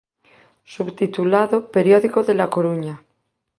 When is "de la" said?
2.23-2.49